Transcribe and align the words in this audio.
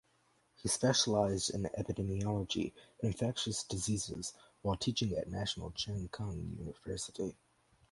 He 0.55 0.67
specialized 0.67 1.51
in 1.51 1.69
epidemiology 1.77 2.73
and 3.03 3.11
infectious 3.13 3.61
diseases 3.63 4.33
while 4.63 4.75
teaching 4.75 5.11
at 5.13 5.29
National 5.29 5.69
Cheng 5.73 6.07
Kung 6.07 6.55
University. 6.57 7.35